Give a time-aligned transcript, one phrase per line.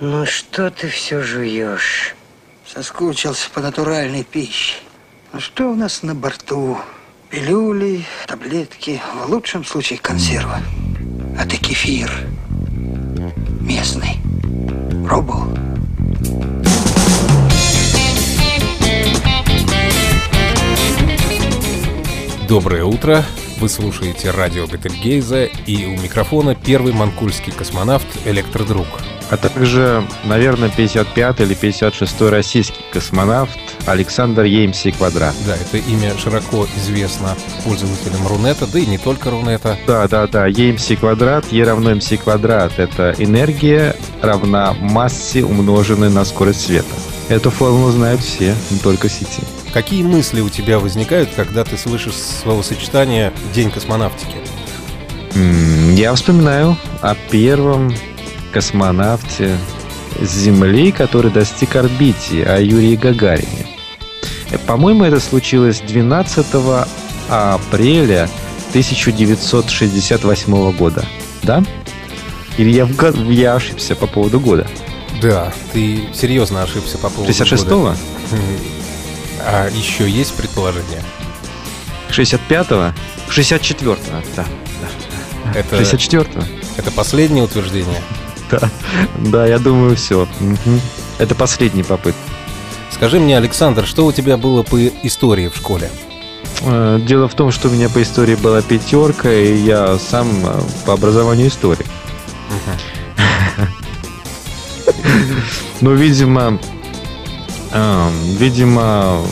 [0.00, 2.14] Ну что ты все жуешь?
[2.64, 4.76] Соскучился по натуральной пище.
[5.32, 6.78] Ну что у нас на борту?
[7.30, 10.54] Пилюли, таблетки, в лучшем случае консервы.
[11.36, 12.12] А ты кефир.
[13.60, 14.20] Местный.
[15.04, 15.48] Пробовал?
[22.48, 23.24] Доброе утро.
[23.58, 28.86] Вы слушаете радио Бетельгейза и у микрофона первый манкульский космонавт Электродруг.
[29.30, 35.34] А также, наверное, 55 или 56 российский космонавт Александр Еймси Квадрат.
[35.46, 39.76] Да, это имя широко известно пользователям Рунета, да и не только Рунета.
[39.86, 40.46] Да, да, да.
[40.46, 42.78] Еймси квадрат, Е равно МС квадрат.
[42.78, 46.94] Это энергия равна массе, умноженной на скорость света.
[47.28, 49.42] Эту формулу знают все, не только сети.
[49.74, 54.36] Какие мысли у тебя возникают, когда ты слышишь словосочетание «День космонавтики»?
[55.94, 57.92] Я вспоминаю о первом
[58.58, 59.56] космонавте
[60.20, 63.68] с Земли, который достиг орбите, о Юрии Гагарине.
[64.66, 66.44] По-моему, это случилось 12
[67.28, 68.28] апреля
[68.70, 71.04] 1968 года.
[71.44, 71.62] Да?
[72.56, 73.30] Или я, в...
[73.30, 74.66] я ошибся по поводу года?
[75.22, 77.94] Да, ты серьезно ошибся по поводу 66-го?
[79.46, 81.04] А еще есть предположение?
[82.10, 82.92] 65-го?
[83.30, 83.96] 64-го,
[84.34, 84.34] да.
[84.34, 84.44] да.
[85.54, 86.42] Это, 64-го.
[86.76, 88.02] Это последнее утверждение?
[88.60, 88.70] Да,
[89.16, 90.22] да, я думаю, все.
[90.22, 90.80] Угу.
[91.18, 92.20] Это последний попытка.
[92.90, 95.90] Скажи мне, Александр, что у тебя было по истории в школе?
[96.62, 100.60] Э, дело в том, что у меня по истории была пятерка, и я сам э,
[100.86, 101.86] по образованию историк.
[105.80, 106.58] Ну, видимо,
[107.72, 109.22] э, видимо,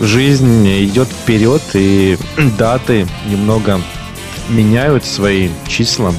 [0.00, 2.16] жизнь идет вперед, и
[2.58, 3.80] даты немного
[4.48, 6.14] меняют свои числа.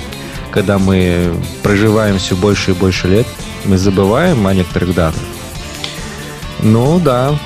[0.51, 1.33] Когда мы
[1.63, 3.27] проживаем все больше и больше лет,
[3.65, 5.21] мы забываем о некоторых датах.
[6.61, 7.37] Ну да.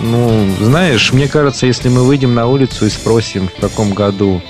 [0.00, 4.40] Ну, знаешь, мне кажется, если мы выйдем на улицу и спросим, в каком году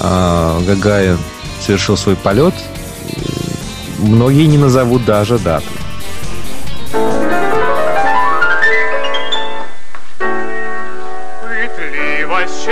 [0.00, 1.18] э, Гагарин
[1.60, 2.54] совершил свой полет,
[3.98, 5.66] многие не назовут даже дату.
[11.42, 12.64] Пытливость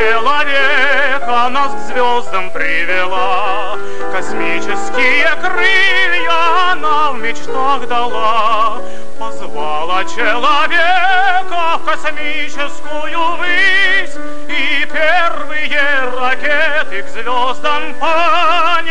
[1.26, 3.76] человека нас к звездам привела,
[4.12, 8.80] Космические крылья она в мечтах дала,
[9.18, 14.16] Позвала человека в космическую высь,
[14.48, 18.86] И первые ракеты к звездам понеслись.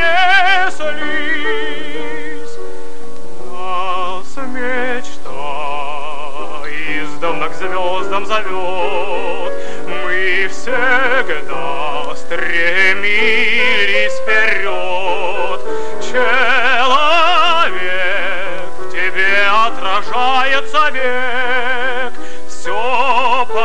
[3.52, 5.30] Нас мечта
[7.02, 9.65] издавна к звездам зовет,
[10.48, 15.62] Всегда стремились вперед.
[16.02, 17.42] Человек
[18.78, 22.14] в тебе отражается век,
[22.48, 23.65] Все подвластно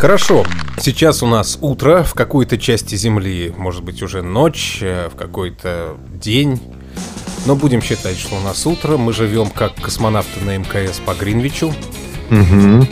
[0.00, 0.46] Хорошо.
[0.78, 5.98] Сейчас у нас утро в какой-то части Земли, может быть уже ночь, э, в какой-то
[6.14, 6.58] день.
[7.44, 8.96] Но будем считать, что у нас утро.
[8.96, 11.74] Мы живем как космонавты на МКС по Гринвичу.
[12.30, 12.86] Угу.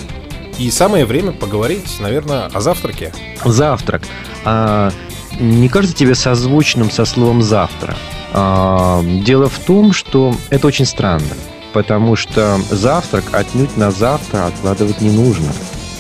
[0.59, 3.11] И самое время поговорить, наверное, о завтраке.
[3.43, 4.03] Завтрак.
[4.45, 4.93] А,
[5.41, 7.97] не кажется тебе созвучным со словом завтра?
[8.35, 11.35] А, дело в том, что это очень странно,
[11.73, 15.49] потому что завтрак отнюдь на завтра откладывать не нужно.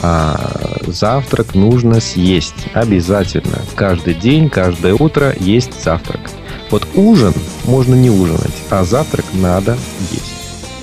[0.03, 3.59] А завтрак нужно съесть обязательно.
[3.75, 6.31] Каждый день, каждое утро есть завтрак.
[6.71, 7.35] Вот ужин
[7.65, 9.77] можно не ужинать, а завтрак надо
[10.11, 10.35] есть.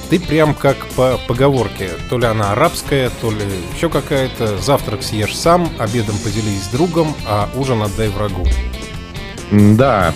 [0.10, 3.44] Ты прям как по поговорке, то ли она арабская, то ли
[3.76, 4.58] еще какая-то.
[4.60, 8.46] Завтрак съешь сам, обедом поделись с другом, а ужин отдай врагу.
[9.52, 10.14] Да,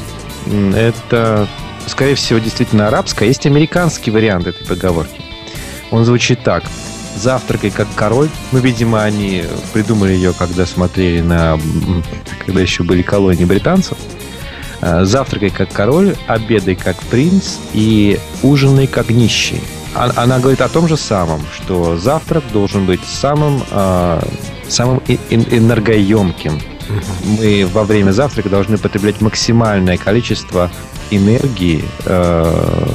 [0.75, 1.47] это,
[1.87, 3.27] скорее всего, действительно арабская.
[3.27, 5.21] Есть американский вариант этой поговорки.
[5.91, 6.63] Он звучит так.
[7.21, 8.29] Завтракай как король.
[8.51, 9.43] Ну, видимо, они
[9.73, 11.59] придумали ее, когда смотрели на...
[12.45, 13.97] Когда еще были колонии британцев.
[14.81, 19.61] Э, Завтракай как король, обедай как принц и ужинай как нищий.
[19.95, 24.21] А, Она говорит о том же самом, что завтрак должен быть самым, э,
[24.69, 26.61] самым энергоемким.
[27.23, 30.71] Мы во время завтрака должны потреблять максимальное количество
[31.11, 32.87] энергии, э,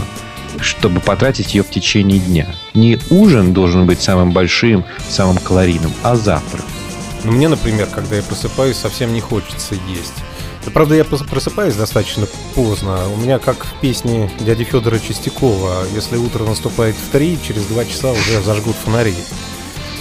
[0.64, 2.55] чтобы потратить ее в течение дня.
[2.75, 6.64] Не ужин должен быть самым большим, самым калорийным, а завтрак.
[7.25, 10.14] Ну, мне, например, когда я просыпаюсь, совсем не хочется есть.
[10.64, 13.08] Да, правда, я просыпаюсь достаточно поздно.
[13.11, 17.84] У меня, как в песне дяди Федора Чистякова, если утро наступает в три, через два
[17.84, 19.14] часа уже зажгут фонари.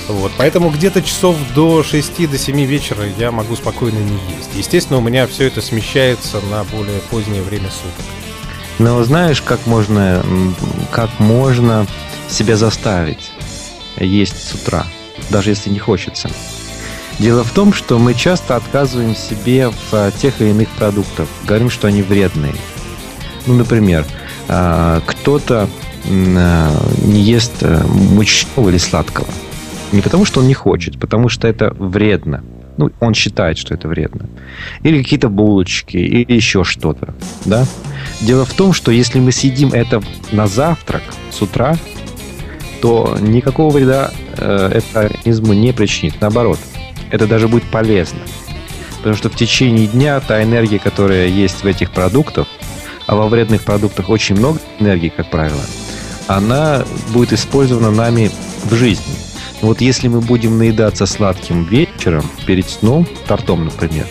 [0.07, 4.49] Вот, поэтому где-то часов до 6 до 7 вечера я могу спокойно не есть.
[4.53, 8.05] Естественно, у меня все это смещается на более позднее время суток.
[8.79, 10.23] Но знаешь, как можно,
[10.91, 11.85] как можно
[12.29, 13.31] себя заставить
[13.99, 14.85] есть с утра,
[15.29, 16.29] даже если не хочется?
[17.19, 21.27] Дело в том, что мы часто отказываем себе в а, тех или иных продуктах.
[21.45, 22.55] Говорим, что они вредные.
[23.45, 24.05] Ну, например,
[24.47, 25.69] а, кто-то
[26.09, 26.71] а,
[27.03, 29.27] не ест э, мучного или сладкого.
[29.91, 32.43] Не потому, что он не хочет, потому что это вредно.
[32.77, 34.27] Ну, он считает, что это вредно.
[34.81, 37.13] Или какие-то булочки, или еще что-то.
[37.45, 37.65] Да?
[38.23, 41.75] Дело в том, что если мы съедим это на завтрак с утра,
[42.81, 46.21] то никакого вреда э, это организму не причинит.
[46.21, 46.59] Наоборот,
[47.11, 48.19] это даже будет полезно.
[48.97, 52.47] Потому что в течение дня та энергия, которая есть в этих продуктах,
[53.07, 55.61] а во вредных продуктах очень много энергии, как правило,
[56.27, 58.31] она будет использована нами
[58.63, 59.15] в жизни.
[59.61, 64.07] Вот если мы будем наедаться сладким вечером, перед сном, тортом, например,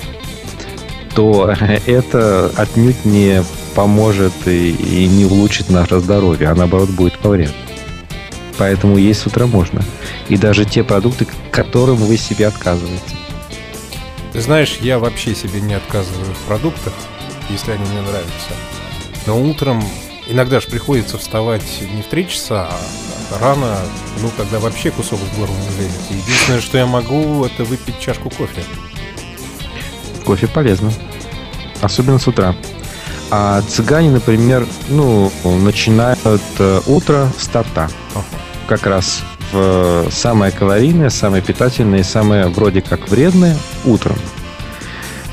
[1.14, 1.54] то
[1.86, 3.42] это отнюдь не
[3.74, 7.52] поможет и, и не улучшит наше здоровье, а наоборот будет во вред.
[8.58, 9.82] Поэтому есть с утра можно.
[10.28, 13.16] И даже те продукты, которым вы себе отказываете.
[14.32, 16.92] Ты знаешь, я вообще себе не отказываю в продуктах,
[17.50, 18.54] если они мне нравятся.
[19.26, 19.82] Но утром
[20.28, 22.70] иногда же приходится вставать не в 3 часа,
[23.30, 23.78] а рано,
[24.20, 26.00] ну, когда вообще кусок горло не лезет.
[26.10, 28.62] И Единственное, что я могу, это выпить чашку кофе.
[30.24, 30.92] Кофе полезно.
[31.80, 32.54] Особенно с утра.
[33.34, 36.20] А цыгане, например, ну, начинают
[36.58, 37.88] э, утро с торта.
[38.68, 43.56] Как раз в самое калорийное, самое питательное и самое вроде как вредное
[43.86, 44.18] утром.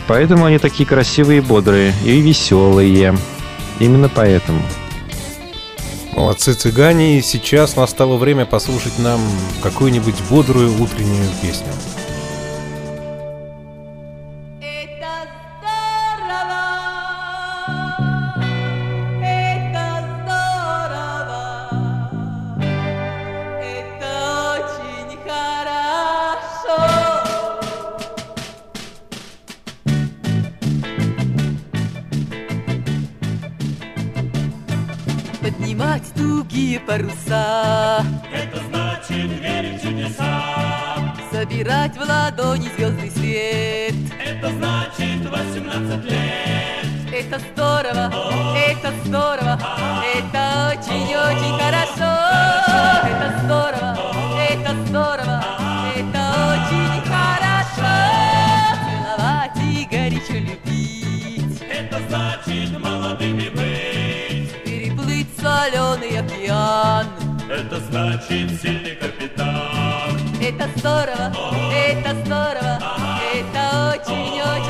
[0.08, 3.18] Поэтому они такие красивые, бодрые и веселые.
[3.80, 4.62] Именно поэтому.
[6.14, 9.20] Молодцы цыгане, сейчас настало время послушать нам
[9.62, 11.74] какую-нибудь бодрую утреннюю песню.
[62.90, 64.64] Молодыми быть.
[64.64, 67.06] переплыть соленый океан.
[67.50, 70.12] Это значит сильный капитан.
[70.42, 71.34] Это здорово,
[71.74, 72.80] это здорово,
[73.34, 74.69] это очень-очень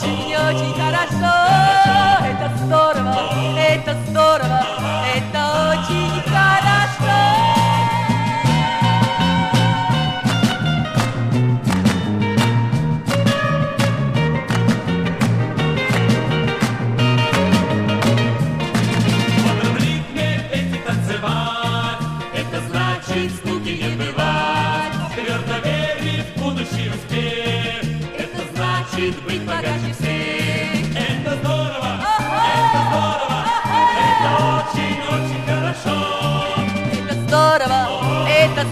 [0.00, 1.34] это очень-очень хорошо.
[2.24, 3.14] Это здорово,
[3.58, 4.59] это здорово, это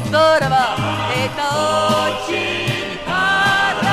[0.09, 0.65] здорово,
[1.15, 1.45] это
[2.09, 3.89] очень хорошо.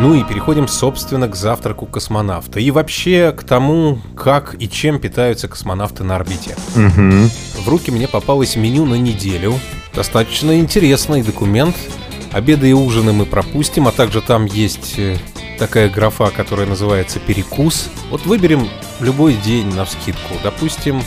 [0.00, 2.58] Ну и переходим, собственно, к завтраку космонавта.
[2.58, 6.56] И вообще к тому, как и чем питаются космонавты на орбите.
[6.74, 7.28] Мгм.
[7.64, 9.58] В руки мне попалось меню на неделю.
[9.94, 11.76] Достаточно интересный документ.
[12.32, 15.16] Обеды и ужины мы пропустим, а также там есть э,
[15.60, 17.90] такая графа, которая называется «Перекус».
[18.08, 20.34] Вот выберем любой день на вскидку.
[20.42, 21.02] Допустим,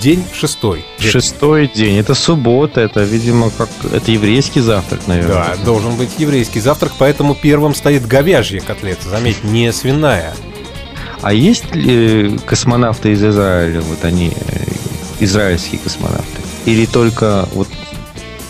[0.00, 0.84] день шестой.
[0.98, 1.98] Шестой день.
[1.98, 2.82] Это суббота.
[2.82, 3.68] Это, видимо, как...
[3.92, 5.56] Это еврейский завтрак, наверное.
[5.56, 9.08] Да, должен быть еврейский завтрак, поэтому первым стоит говяжья котлета.
[9.08, 10.34] Заметь, не свиная.
[11.22, 13.80] А есть ли космонавты из Израиля?
[13.80, 14.64] Вот они, э,
[15.20, 16.42] израильские космонавты?
[16.66, 17.68] Или только вот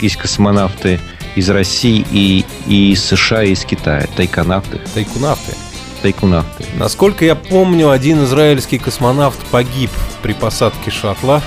[0.00, 0.98] есть космонавты
[1.36, 4.06] из России и, и из США, и из Китая?
[4.16, 5.54] Тайконавты, Тайкунавты.
[6.02, 6.64] тайкунавты.
[6.76, 9.90] Насколько я помню, один израильский космонавт погиб
[10.22, 11.42] при посадке шаттла.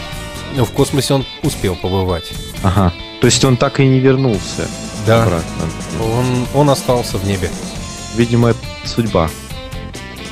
[0.55, 2.31] Но в космосе он успел побывать.
[2.63, 2.91] Ага.
[3.21, 4.67] То есть он так и не вернулся
[5.05, 5.23] Да.
[5.23, 5.63] обратно.
[6.01, 7.49] Он, он остался в небе.
[8.15, 9.29] Видимо, это судьба.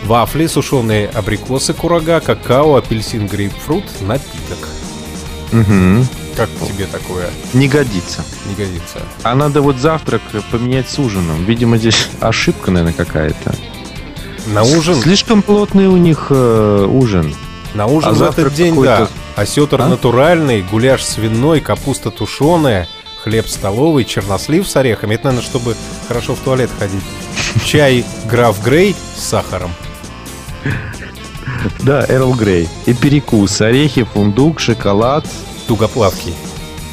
[0.05, 4.69] Вафли, сушеные абрикосы, курага, какао, апельсин, грейпфрут, напиток.
[5.51, 6.07] Мгм.
[6.35, 8.23] Как тебе такое Не годится.
[8.47, 8.99] не годится?
[9.23, 11.45] А надо вот завтрак поменять с ужином.
[11.45, 13.55] Видимо, здесь ошибка, наверное, какая-то.
[14.47, 17.33] На ужин, Слишком плотный у них э, ужин.
[17.73, 19.07] на ужин а в завтрак этот день, да.
[19.35, 19.87] Осетр А?
[19.87, 22.87] натуральный, гуляш свиной, капуста тушеная,
[23.23, 25.15] хлеб столовый, чернослив с орехами.
[25.15, 25.75] Это, наверное, чтобы
[26.07, 27.01] хорошо в туалет ходить.
[27.65, 29.71] Чай Граф Грей с сахаром.
[31.81, 32.67] Да, Эрл Грей.
[32.85, 33.61] И перекус.
[33.61, 35.25] Орехи, фундук, шоколад,
[35.67, 36.33] Тугоплавкий.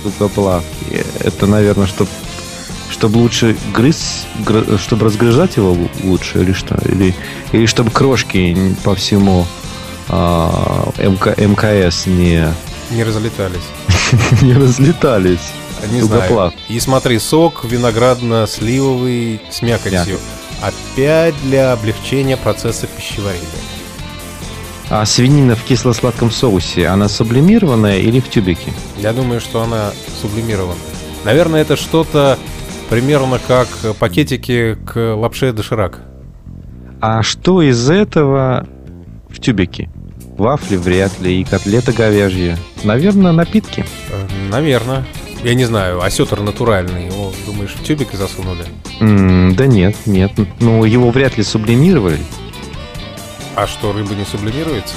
[0.02, 1.04] тугоплавки.
[1.20, 2.10] Это, наверное, чтобы
[2.90, 6.76] чтобы лучше грыз, гры- чтобы разгрызать его лу- лучше или что?
[6.84, 7.14] Или,
[7.52, 9.46] или чтобы крошки по всему
[10.08, 12.46] а, МК, МКС не,
[12.90, 13.62] Не разлетались.
[14.42, 15.40] не разлетались.
[15.90, 16.22] Не знаю.
[16.22, 16.54] Тугоплав.
[16.68, 20.18] И смотри, сок виноградно-сливовый с мякотью.
[20.60, 23.46] Опять для облегчения процесса пищеварения.
[24.94, 28.70] А свинина в кисло-сладком соусе, она сублимированная или в тюбике?
[28.98, 30.78] Я думаю, что она сублимирована.
[31.24, 32.38] Наверное, это что-то
[32.90, 33.68] примерно как
[33.98, 36.00] пакетики к лапше доширак.
[37.00, 38.68] А что из этого
[39.30, 39.88] в тюбике?
[40.36, 42.58] Вафли вряд ли и котлета говяжья.
[42.84, 43.86] Наверное, напитки.
[44.10, 45.06] Э, Наверное.
[45.42, 47.06] Я не знаю, осетр натуральный.
[47.06, 48.66] Его, думаешь, в тюбик засунули?
[49.00, 50.32] М, да нет, нет.
[50.60, 52.18] Ну, его вряд ли сублимировали.
[53.54, 54.96] А что, рыба не сублимируется?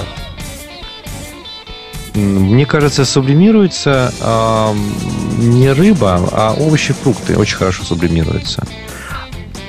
[2.14, 4.74] Мне кажется, сублимируется а,
[5.36, 7.36] не рыба, а овощи, фрукты.
[7.36, 8.66] Очень хорошо сублимируются.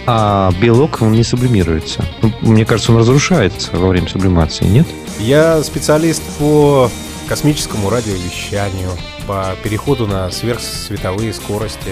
[0.06, 2.06] А белок, он не сублимируется.
[2.22, 4.88] Ну, Мне кажется, он разрушается во время сублимации, нет?
[5.20, 6.90] Я специалист по
[7.28, 8.92] космическому радиовещанию,
[9.28, 11.92] по переходу на сверхсветовые скорости,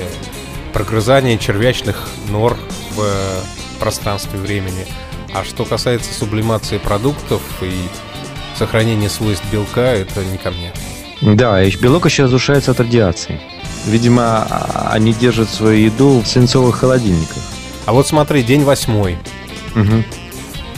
[0.72, 2.58] прогрызание червячных нор
[2.96, 3.04] в
[3.82, 4.86] пространстве времени.
[5.36, 7.74] А что касается сублимации продуктов и
[8.58, 10.72] сохранения свойств белка, это не ко мне.
[11.22, 13.42] Да, и белок еще разрушается от радиации.
[13.86, 14.48] Видимо,
[14.92, 17.44] они держат свою еду в свинцовых холодильниках.
[17.86, 19.18] А вот смотри, день восьмой.
[19.74, 20.06] Мгм.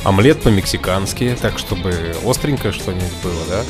[0.03, 3.61] Омлет по-мексикански, так чтобы остренькое что-нибудь было, да?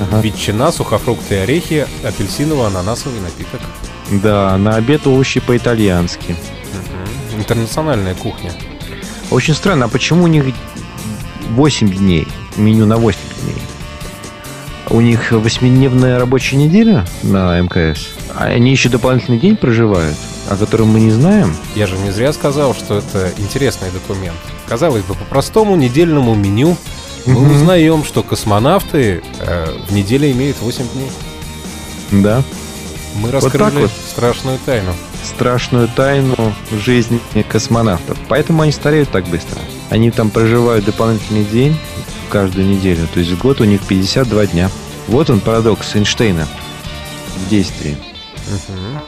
[0.00, 0.20] Ага.
[0.20, 3.62] Ветчина, сухофрукты и орехи, апельсиново-ананасовый напиток.
[4.10, 6.32] Да, на обед овощи по-итальянски.
[6.32, 7.40] Мгм.
[7.40, 8.52] Интернациональная кухня.
[9.30, 10.44] Очень странно, а почему у них
[11.50, 12.28] 8 дней?
[12.56, 13.62] Меню на 8 дней.
[14.88, 18.08] У них восьмидневная рабочая неделя на МКС.
[18.34, 20.16] А они еще дополнительный день проживают,
[20.48, 21.54] о котором мы не знаем.
[21.74, 24.36] Я же не зря сказал, что это интересный документ.
[24.68, 26.76] Казалось бы, по простому недельному меню
[27.26, 31.10] мы узнаем, что космонавты э, в неделю имеют 8 дней.
[32.22, 32.44] Да.
[33.16, 33.90] Мы раскрыли вот.
[34.08, 34.94] страшную тайну.
[35.26, 38.16] Страшную тайну жизни космонавтов.
[38.28, 39.60] Поэтому они стареют так быстро.
[39.90, 41.76] Они там проживают дополнительный день
[42.30, 43.06] каждую неделю.
[43.12, 44.70] То есть в год у них 52 дня.
[45.08, 46.46] Вот он парадокс Эйнштейна
[47.36, 47.96] в действии.
[48.46, 49.00] Мгм.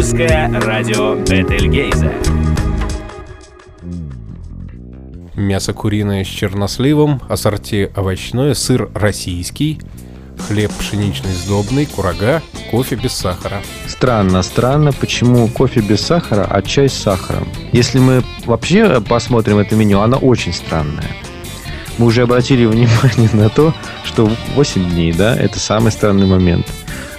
[0.00, 2.10] Межгалактическое радио Бетельгейзе.
[5.34, 9.78] Мясо куриное с черносливом, ассорти овощное, сыр российский,
[10.48, 13.60] хлеб пшеничный сдобный, курага, кофе без сахара.
[13.88, 17.46] Странно, странно, почему кофе без сахара, а чай с сахаром.
[17.72, 21.10] Если мы вообще посмотрим это меню, оно очень странное.
[21.98, 26.66] Мы уже обратили внимание на то, что 8 дней, да, это самый странный момент.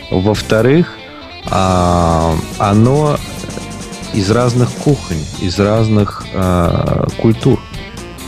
[0.09, 0.97] Во-вторых,
[1.45, 3.17] а, оно
[4.13, 7.59] из разных кухонь, из разных а, культур.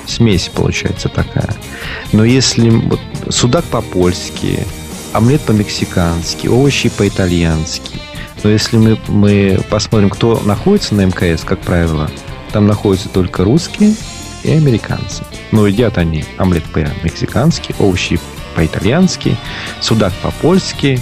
[0.06, 1.56] Смесь получается такая.
[2.12, 3.00] Но если вот,
[3.30, 4.66] судак по-польски,
[5.14, 8.00] омлет по-мексикански, овощи по-итальянски.
[8.44, 12.10] Но если мы, мы посмотрим, кто находится на МКС, как правило,
[12.52, 13.96] там находятся только русские
[14.44, 15.24] и американцы.
[15.52, 18.20] Но едят они омлет по-мексикански, овощи
[18.56, 19.38] по-итальянски,
[19.80, 21.00] судак по-польски,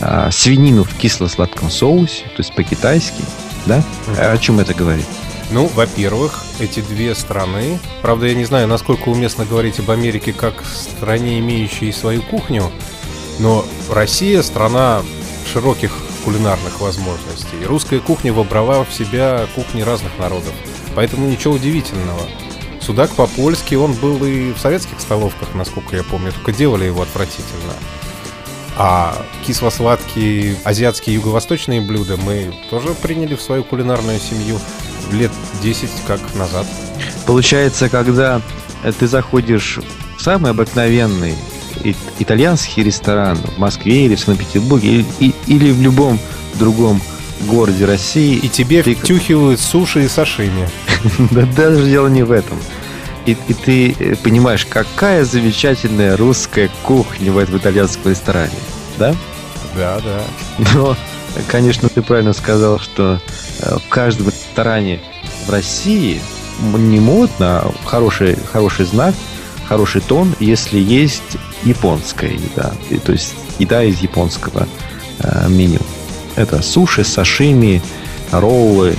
[0.00, 3.22] а, свинину в кисло-сладком соусе, то есть по-китайски.
[3.66, 3.82] Да?
[4.16, 5.06] О чем это говорит?
[5.50, 10.62] Ну, во-первых, эти две страны, правда, я не знаю, насколько уместно говорить об Америке как
[10.64, 12.70] стране, имеющей свою кухню,
[13.38, 15.02] но Россия страна
[15.50, 17.56] широких кулинарных возможностей.
[17.62, 20.52] И русская кухня вобрала в себя кухни разных народов.
[20.94, 22.20] Поэтому ничего удивительного.
[22.80, 27.72] Судак по-польски, он был и в советских столовках, насколько я помню, только делали его отвратительно.
[28.80, 34.58] А кисло-сладкие азиатские юго-восточные блюда мы тоже приняли в свою кулинарную семью
[35.12, 36.64] лет 10 как назад.
[37.26, 38.40] Получается, когда
[38.84, 39.80] э, ты заходишь
[40.16, 41.34] в самый обыкновенный
[42.20, 46.18] итальянский ресторан в Москве или в Санкт-Петербурге или, или в любом
[46.54, 47.00] другом
[47.46, 50.68] городе России, И тебе ты- втюхивают суши и сашими.
[51.30, 52.58] Да даже дело не в этом.
[53.28, 58.54] И, и ты э, понимаешь, какая замечательная русская кухня в этом итальянском ресторане.
[58.96, 59.14] Да?
[59.76, 60.22] Да, да.
[60.72, 60.96] Но,
[61.46, 63.20] конечно, ты правильно сказал, что
[63.60, 65.00] э, в каждом ресторане
[65.46, 66.22] в России
[66.78, 69.14] не модно, а хороший, хороший знак,
[69.68, 72.72] хороший тон, если есть японская еда.
[72.88, 74.66] И, то есть еда из японского
[75.18, 75.80] э, меню.
[76.34, 77.82] Это суши, сашими,
[78.32, 78.96] роллы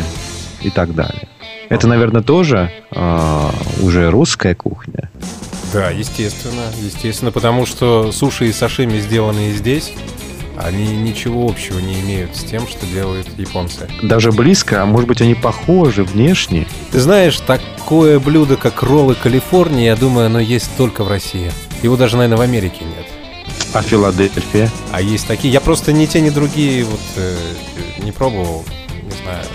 [0.61, 1.28] и так далее.
[1.69, 3.49] Это, наверное, тоже э,
[3.81, 5.09] уже русская кухня.
[5.71, 9.93] Да, естественно, естественно, потому что суши и сашими, сделанные здесь,
[10.57, 13.87] они ничего общего не имеют с тем, что делают японцы.
[14.01, 16.67] Даже близко, а может быть они похожи внешне.
[16.91, 21.51] Ты знаешь, такое блюдо, как роллы Калифорнии, я думаю, оно есть только в России.
[21.83, 23.05] Его даже, наверное, в Америке нет.
[23.73, 24.69] А Филадельфия?
[24.91, 25.53] А есть такие.
[25.53, 27.35] Я просто ни те, ни другие вот э,
[28.03, 28.65] не пробовал,
[29.03, 29.45] не знаю.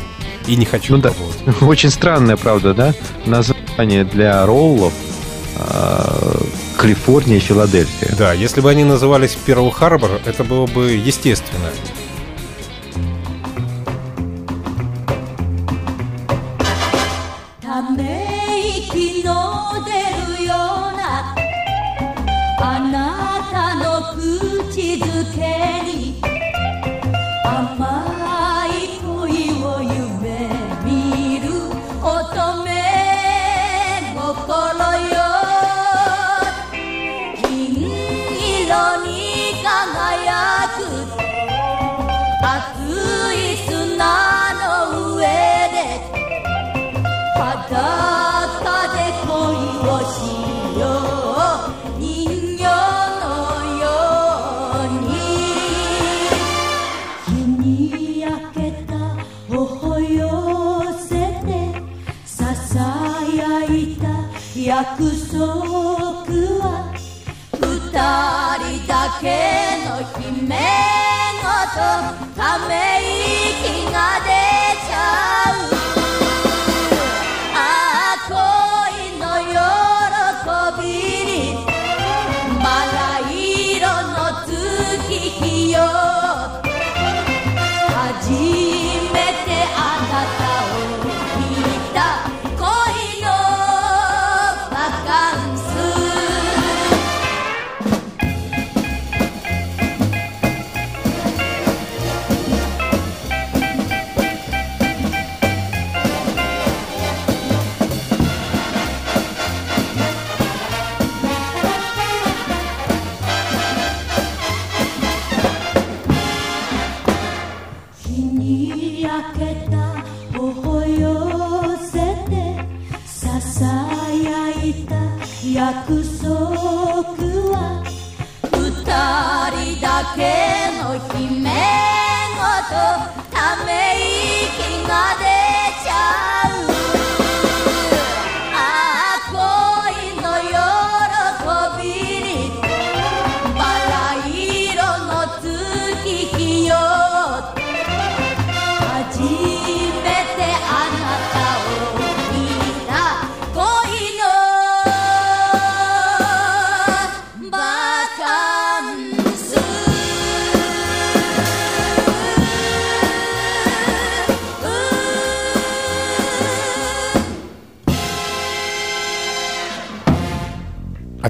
[0.46, 1.12] И не хочу Ну да.
[1.66, 2.94] Очень странное, правда, да?
[3.26, 4.92] Название для роллов
[5.56, 6.44] э,
[6.76, 8.14] Калифорния и Филадельфия.
[8.16, 11.70] Да, если бы они назывались Перл Харбор, это было бы естественно.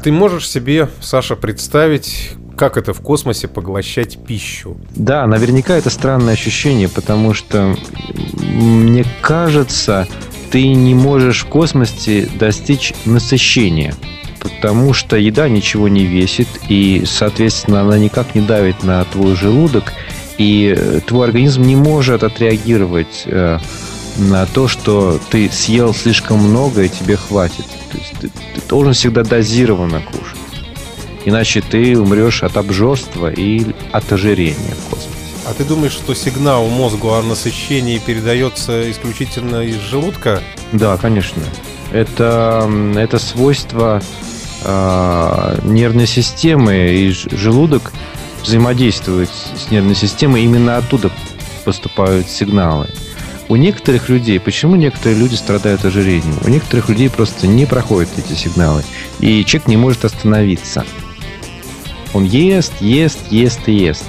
[0.04, 4.76] Ты можешь себе, Саша, представить, как это в космосе поглощать пищу?
[4.94, 7.74] Да, наверняка это странное ощущение, потому что
[8.42, 10.06] мне кажется,
[10.50, 13.94] ты не можешь в космосе достичь насыщения.
[14.40, 19.94] Потому что еда ничего не весит, и, соответственно, она никак не давит на твой желудок,
[20.36, 23.58] и э, твой организм не может отреагировать э,
[24.16, 27.66] на то, что ты съел слишком много и тебе хватит.
[27.90, 30.38] То есть ты, ты должен всегда дозированно кушать.
[31.24, 35.08] Иначе ты умрешь от обжорства и от ожирения в космосе.
[35.46, 40.42] А ты думаешь, что сигнал мозгу о насыщении передается исключительно из желудка?
[40.72, 41.42] Да, конечно.
[41.92, 44.02] Это, это свойство
[44.64, 47.92] а, нервной системы, и желудок
[48.42, 51.10] взаимодействует с нервной системой, именно оттуда
[51.64, 52.88] поступают сигналы.
[53.48, 56.38] У некоторых людей, почему некоторые люди страдают ожирением?
[56.44, 58.82] У некоторых людей просто не проходят эти сигналы,
[59.20, 60.84] и человек не может остановиться.
[62.14, 64.04] Он ест, ест, ест и ест.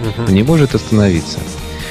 [0.00, 0.34] Мгм.
[0.34, 1.38] Не может остановиться.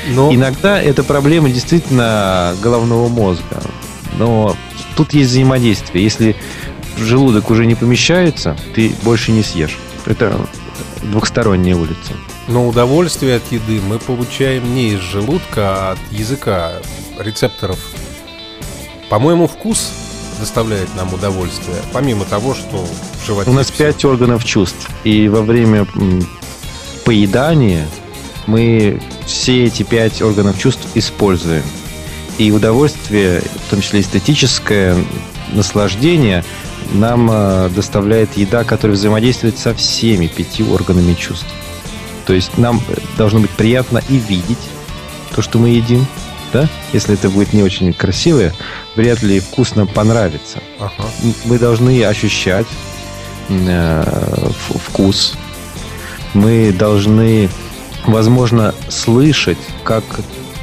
[0.09, 3.61] Но Иногда это проблема действительно головного мозга.
[4.17, 4.57] Но
[4.97, 6.03] тут есть взаимодействие.
[6.03, 6.35] Если
[6.97, 9.77] желудок уже не помещается, ты больше не съешь.
[10.05, 10.35] Это
[11.03, 12.13] двухсторонняя улица.
[12.47, 16.73] Но удовольствие от еды мы получаем не из желудка, а от языка,
[17.19, 17.79] рецепторов.
[19.09, 19.91] По-моему, вкус
[20.39, 22.85] доставляет нам удовольствие, помимо того, что
[23.21, 23.49] в животе...
[23.49, 23.85] У нас всё.
[23.85, 24.89] пять органов чувств.
[25.03, 25.85] И во время
[27.05, 27.87] поедания
[28.47, 31.63] мы все эти пять органов чувств используем.
[32.37, 34.95] И удовольствие, в том числе эстетическое
[35.51, 36.43] наслаждение,
[36.93, 41.47] нам э, доставляет еда, которая взаимодействует со всеми пяти органами чувств.
[42.25, 42.81] То есть нам
[43.17, 44.57] должно быть приятно и видеть
[45.35, 46.05] то, что мы едим,
[46.53, 46.67] да?
[46.93, 48.53] Если это будет не очень красивое,
[48.95, 50.59] вряд ли вкусно понравится.
[50.79, 51.07] Ага.
[51.45, 52.67] Мы должны ощущать
[53.49, 54.49] э,
[54.87, 55.35] вкус.
[56.33, 57.49] Мы должны,
[58.05, 60.03] возможно, слышать, как,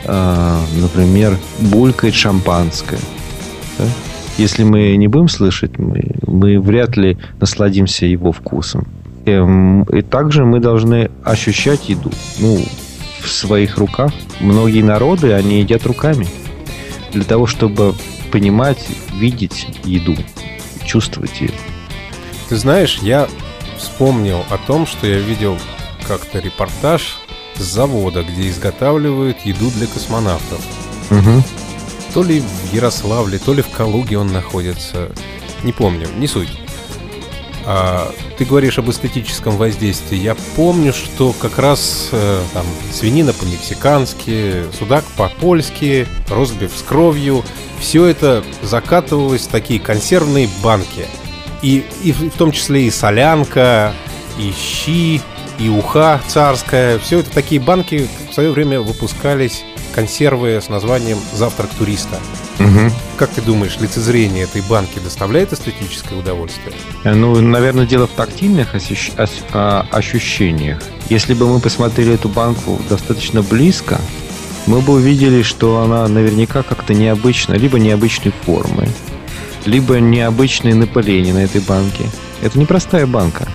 [0.05, 3.01] э, например, булькает шампанское.
[3.79, 3.85] да?
[4.37, 8.87] Если мы не будем слышать, мы, мы вряд ли насладимся его вкусом.
[9.27, 12.11] Эм, И также мы должны ощущать еду.
[12.39, 12.65] Ну,
[13.21, 14.13] в своих руках.
[14.41, 16.27] Многие народы, они едят руками.
[17.13, 17.95] Для того, чтобы
[18.31, 20.17] понимать, видеть еду,
[20.85, 21.51] чувствовать ее.
[22.49, 23.29] Ты знаешь, я
[23.77, 25.59] вспомнил о том, что я видел
[26.07, 27.19] как-то репортаж
[27.57, 30.61] с завода, где изготавливают еду для космонавтов.
[31.11, 31.43] Мгм.
[32.15, 35.11] То ли в Ярославле, то ли в Калуге он находится.
[35.63, 36.49] Не помню, не суть.
[37.71, 40.17] А, ты говоришь об эстетическом воздействии.
[40.17, 47.45] Я помню, что как раз э, там свинина по-мексикански, судак по-польски, розбив с кровью.
[47.79, 51.05] Все это закатывалось в такие консервные банки.
[51.61, 53.93] И, и в том числе и солянка,
[54.39, 55.21] и щи,
[55.59, 56.99] и уха царская.
[56.99, 59.63] Все это такие банки в свое время выпускались
[59.95, 62.19] консервы с названием «Завтрак туриста».
[62.59, 62.91] Мгм.
[63.17, 66.73] Как ты думаешь, лицезрение этой банки доставляет эстетическое удовольствие?
[67.05, 69.13] Э, Ну, наверное, дело в тактильных ощущ-
[69.53, 70.81] а, ощущениях.
[71.09, 74.01] Если бы мы посмотрели эту банку достаточно близко,
[74.67, 78.89] мы бы увидели, что она наверняка как-то необычная, либо необычной формы,
[79.65, 82.07] либо необычные напыления на этой банке.
[82.43, 83.49] Это непростая банка.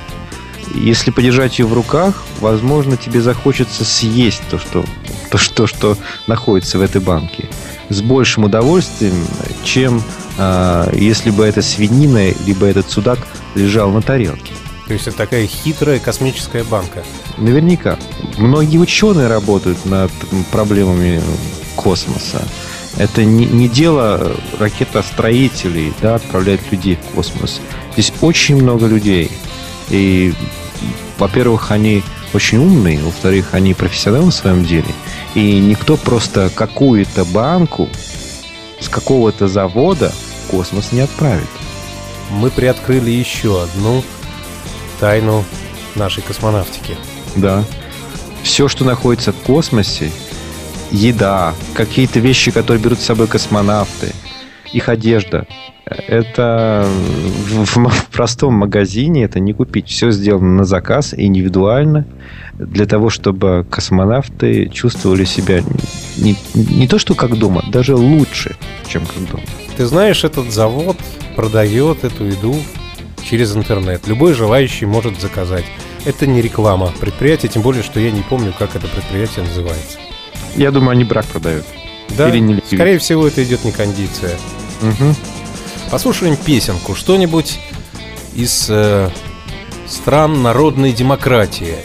[0.73, 4.83] Если подержать ее в руках, возможно, тебе захочется съесть то, что,
[5.29, 7.47] то, что, что находится в этой банке.
[7.93, 9.13] С большим удовольствием,
[9.63, 10.01] чем
[10.39, 13.19] а, если бы эта свинина, либо этот судак
[13.53, 14.53] лежал на тарелке.
[14.87, 17.03] То есть это такая хитрая космическая банка.
[17.37, 17.99] Наверняка.
[18.39, 20.11] Многие ученые работают над
[20.51, 21.21] проблемами
[21.75, 22.41] космоса.
[22.97, 27.61] Это не, не дело ракетостроителей, да, отправлять людей в космос.
[27.93, 29.31] Здесь очень много людей.
[29.89, 30.33] И,
[31.19, 32.03] во-первых, они
[32.33, 34.93] очень умные, во-вторых, они профессионалы в своем деле.
[35.35, 37.89] И никто просто какую-то банку
[38.79, 41.47] с какого-то завода в космос не отправит.
[42.29, 44.03] мы приоткрыли еще одну
[44.99, 45.45] тайну
[45.95, 46.97] нашей космонавтики.
[47.35, 47.63] Да.
[48.41, 50.11] Все, что находится в космосе,
[50.91, 54.13] еда, какие-то вещи, которые берут с собой космонавты,
[54.73, 55.47] их одежда,
[55.85, 59.87] это в, простом магазине это не купить.
[59.87, 62.05] Все сделано на заказ, индивидуально,
[62.53, 65.61] для того, чтобы космонавты чувствовали себя
[66.17, 68.55] не, не то, что как дома, даже лучше,
[68.87, 69.43] чем как дома.
[69.77, 70.97] Ты знаешь, этот завод
[71.35, 72.55] продает эту еду
[73.23, 74.07] через интернет.
[74.07, 75.65] Любой желающий может заказать.
[76.05, 79.97] Это не реклама предприятия, тем более, что я не помню, как это предприятие называется.
[80.55, 81.65] Я думаю, они брак продают.
[82.17, 84.37] Да, Или не скорее всего, это идет не кондиция.
[84.83, 85.15] Мгм.
[85.89, 87.57] Послушаем песенку, что-нибудь
[88.35, 89.09] из э,
[89.87, 91.77] стран народной демократии.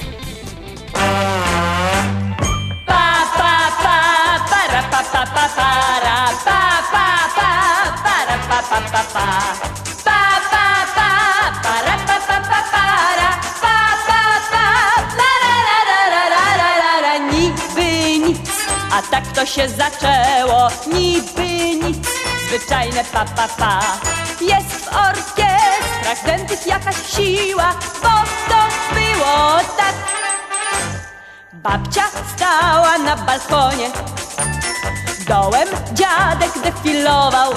[17.32, 18.50] Niby nic,
[18.90, 20.68] a tak to się zaczęło.
[22.48, 23.80] Zwyczajne pa pa pa.
[24.40, 28.14] Jest w orkiestrach dętych jakaś siła, bo
[28.48, 28.60] to
[28.94, 29.94] było tak.
[31.52, 32.04] Babcia
[32.36, 33.90] stała na balkonie,
[35.28, 37.52] dołem dziadek defilował.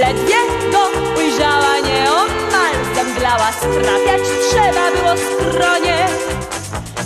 [0.00, 0.36] Ledwie
[0.72, 6.08] go ujrzała, nieomal zemdlała, sprawiać trzeba było skronie.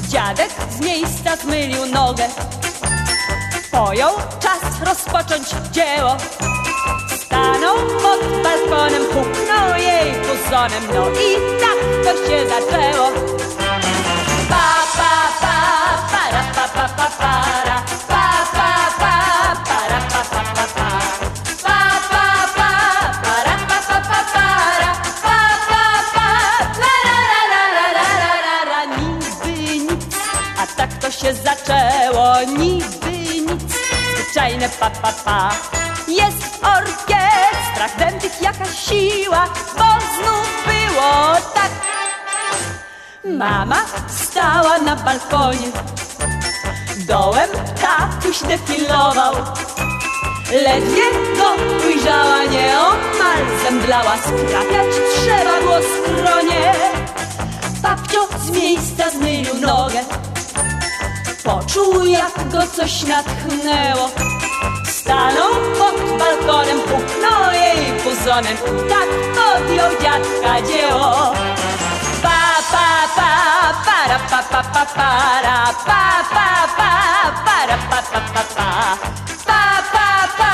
[0.08, 2.28] Dziadek z miejsca zmylił nogę,
[3.70, 6.16] pojął czas rozpocząć dzieło
[7.36, 11.28] staną pod balkonem, puknął jej puzonem, no i
[11.60, 13.10] tak to się zaczęło.
[14.48, 15.56] Pa, pa, pa,
[16.12, 18.68] para, pa, pa, pa, para, pa, pa,
[18.98, 19.12] pa,
[19.68, 21.06] para, pa, pa, pa, para.
[31.10, 33.10] się zaczęło niby
[33.52, 33.74] nic
[34.14, 39.44] Zwyczajne pa pa pa jest w orkiestrach dętych jakaś siła,
[39.76, 41.70] bo znów było tak.
[43.24, 43.76] Mama
[44.08, 45.68] stała na balkonie,
[46.98, 47.50] dołem
[47.82, 49.34] tatuś defilował.
[50.52, 51.02] Ledwie
[51.36, 51.54] go
[51.86, 56.72] ujrzała, nieomal zemdlała, skrapiać trzeba było skronie.
[57.82, 60.00] Babcio z miejsca zmylił nogę,
[61.44, 64.35] poczuł jak go coś natchnęło.
[65.06, 68.56] Stanął pod balkonem, puknął jej buzonem
[68.88, 71.32] Tak podjął dziadka dzieło
[72.22, 72.40] Pa,
[72.72, 73.30] pa, pa,
[73.86, 76.90] para, pa, pa, pa, para Pa, pa, pa,
[77.44, 78.96] para, pa, pa, pa, pa
[79.46, 80.52] Pa, pa, pa,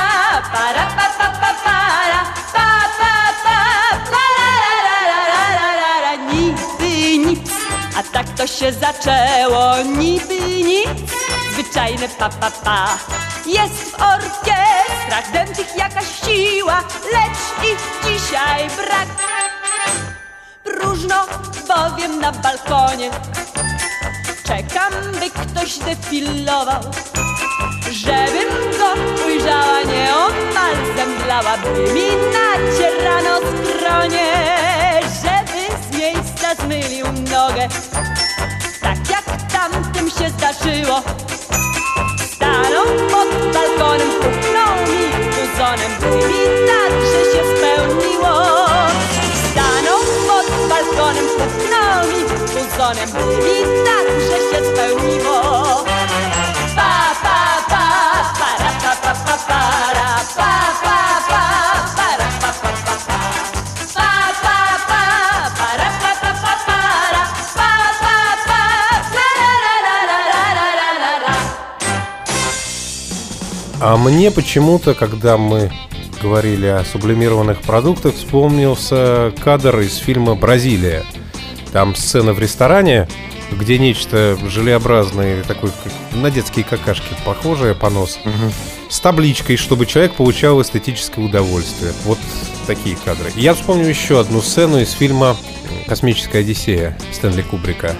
[0.53, 2.21] para, pa, pa, pa, para
[2.53, 2.67] Pa,
[2.99, 3.13] pa,
[3.43, 3.59] pa,
[4.11, 7.49] para, Niby nic,
[7.97, 9.63] a tak to się zaczęło
[9.97, 11.11] Niby nic,
[11.53, 12.97] zwyczajne pa, pa, pa
[13.45, 16.79] jest w orkiestrach dętych jakaś siła,
[17.13, 19.07] lecz ich dzisiaj brak.
[20.63, 21.25] Próżno
[21.67, 23.11] bowiem na balkonie
[24.43, 26.81] Czekam, by ktoś defilował
[27.91, 28.93] Żebym go
[29.25, 34.33] ujrzała nieomal zemdlała By mi nacierano skronie
[35.01, 37.67] Żeby z miejsca zmylił nogę
[38.81, 41.01] Tak jak tamtym się zdarzyło
[42.53, 48.33] Stanął pod balkonem, puknął mi puzonem By mi także się spełniło.
[49.51, 55.41] Stanął pod balkonem, puknął mi puzonem By mi także się spełniło.
[56.75, 57.85] Pa, pa, pa,
[58.39, 61.02] para, pa, pa, pa, para Pa, pa, pa,
[73.85, 75.69] А мне почему-то, когда мы
[76.21, 81.03] говорили о сублимированных продуктах, вспомнился кадр из фильма «Бразилия».
[81.73, 83.09] Там сцена в ресторане,
[83.51, 85.69] где нечто желеобразное, такой,
[86.13, 88.19] на детские какашки похожее, понос,
[88.89, 91.91] с табличкой, чтобы человек получал эстетическое удовольствие.
[92.05, 92.19] Вот
[92.65, 93.33] такие кадры.
[93.35, 95.35] И я вспомню еще одну сцену из фильма
[95.87, 97.97] «Космическая Одиссея» Стэнли Кубрика.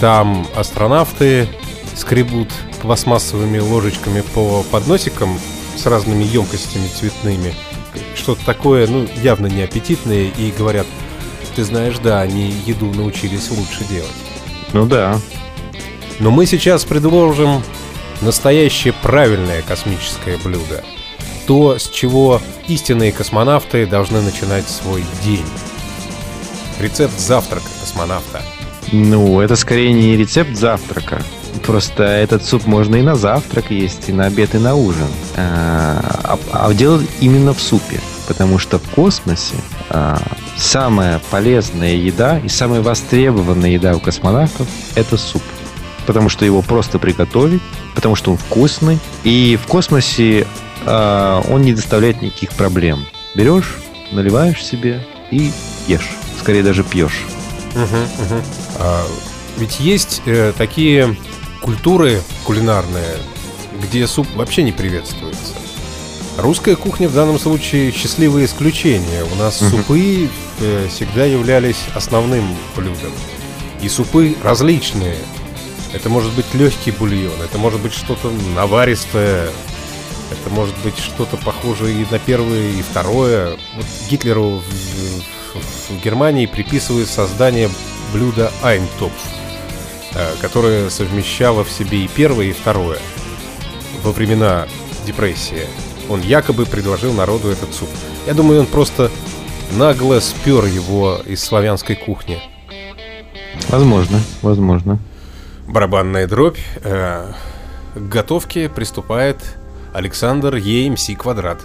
[0.00, 1.46] Там астронавты
[1.94, 2.48] скребут
[2.82, 5.38] пластмассовыми ложечками по подносикам
[5.76, 7.54] с разными емкостями цветными.
[8.14, 10.86] Что-то такое, ну, явно неаппетитное, и говорят,
[11.54, 14.10] ты знаешь, да, они еду научились лучше делать.
[14.72, 15.18] Ну да.
[16.18, 17.62] Но мы сейчас предложим
[18.20, 20.82] настоящее правильное космическое блюдо.
[21.46, 25.44] то, с чего истинные космонавты должны начинать свой день.
[26.78, 28.42] Рецепт завтрака космонавта.
[28.92, 31.22] Ну, это скорее не рецепт завтрака.
[31.64, 35.06] Просто этот суп можно и на завтрак есть, и на обед, и на ужин.
[35.36, 38.00] А, а, а дело именно в супе.
[38.26, 39.54] Потому что в космосе
[39.90, 40.18] а,
[40.56, 45.42] самая полезная еда и самая востребованная еда у космонавтов– это суп.
[46.06, 47.62] Потому что его просто приготовить,
[47.94, 48.98] потому что он вкусный.
[49.22, 50.46] И в космосе
[50.86, 53.06] а, он не доставляет никаких проблем.
[53.34, 53.76] Берешь,
[54.10, 55.50] наливаешь себе и
[55.86, 56.10] ешь.
[56.40, 57.22] Скорее даже пьешь.
[58.78, 59.04] А,
[59.58, 61.14] ведь есть э, такие
[61.62, 63.16] культуры кулинарные,
[63.82, 65.54] где суп вообще не приветствуется.
[66.38, 69.24] Русская кухня в данном случае счастливое исключение.
[69.30, 70.28] У нас супы
[70.60, 73.12] э, всегда являлись основным блюдом.
[73.82, 75.16] И супы различные.
[75.92, 79.50] Это может быть легкий бульон, это может быть что-то наваристое,
[80.30, 83.50] это может быть что-то похожее и на первое, и второе.
[83.76, 87.68] Вот Гитлеру в, в- в Германии приписывают создание
[88.14, 89.12] блюда Айнтопф,
[90.14, 92.98] э, которое совмещало в себе и первое, и второе.
[94.02, 94.66] Во времена
[95.06, 95.66] депрессии
[96.08, 97.88] он якобы предложил народу этот суп.
[98.26, 99.10] Я думаю, он просто
[99.72, 102.38] нагло спер его из славянской кухни.
[103.68, 104.98] Возможно, возможно.
[105.66, 106.58] Барабанная дробь.
[106.82, 107.32] э,
[107.94, 109.38] к готовке приступает
[109.92, 111.60] Александр ЕМС квадрат.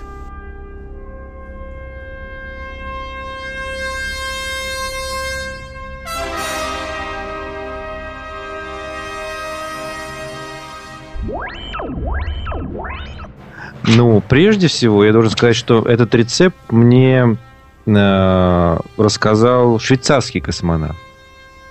[13.88, 17.38] Ну, прежде всего, я должен сказать, что этот рецепт мне
[17.86, 20.97] э, рассказал швейцарский космонавт.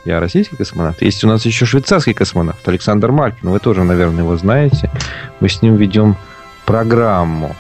[0.07, 1.03] Я российский космонавт.
[1.03, 3.51] Есть у нас еще швейцарский космонавт Александр Маркин.
[3.51, 4.91] Вы тоже, наверное, его знаете.
[5.41, 6.17] Мы с ним ведем
[6.65, 7.55] программу,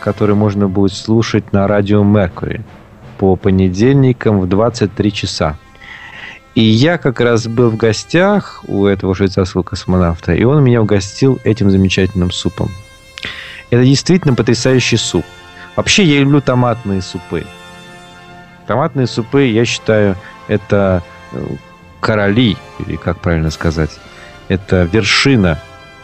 [0.00, 2.62] которую можно будет слушать на радио Меркури
[3.18, 5.58] по понедельникам в 23 часа.
[6.56, 11.38] И я как раз был в гостях у этого швейцарского космонавта, и он меня угостил
[11.44, 12.70] этим замечательным супом.
[13.70, 15.24] Это действительно потрясающий суп.
[15.74, 17.44] Вообще, я люблю томатные супы.
[18.66, 20.16] Томатные супы, я считаю,
[20.48, 21.02] это
[21.32, 21.46] э,
[22.00, 23.90] короли, или как правильно сказать,
[24.48, 25.58] это вершина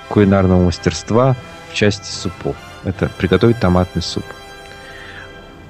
[0.08, 1.34] кулинарного мастерства
[1.70, 2.56] в части супов.
[2.84, 4.24] Это приготовить томатный суп.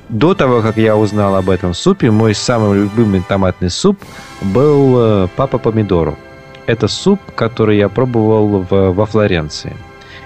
[0.09, 4.03] До того, как я узнал об этом супе, мой самый любимый томатный суп
[4.43, 6.19] был э, папа помидору.
[6.67, 9.75] Это суп, который я пробовал в- во Флоренции.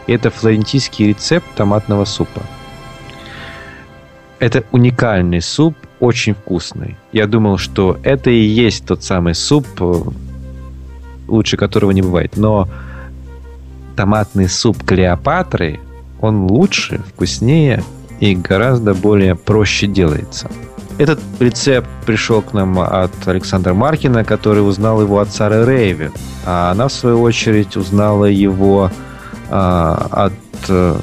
[0.06, 2.42] Это флорентийский рецепт томатного супа.
[4.38, 6.96] Это уникальный суп, очень вкусный.
[7.12, 9.94] Я думал, что это и есть тот самый суп, э,
[11.26, 12.36] лучше которого не бывает.
[12.36, 12.68] Но
[13.96, 15.80] томатный суп Клеопатры,
[16.20, 17.82] он лучше, вкуснее
[18.20, 20.50] и гораздо более проще делается.
[20.98, 26.12] Этот рецепт пришел к нам от Александра Маркина, который узнал его от Сары Рейвен.
[26.46, 28.90] А она, в свою очередь, узнала его
[29.50, 30.32] от
[30.68, 30.98] э,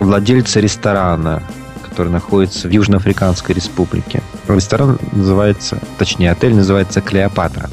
[0.00, 1.42] владельца ресторана,
[1.82, 4.22] который находится в Южноафриканской республике.
[4.48, 7.70] Ресторан называется, точнее, отель называется Клеопатра.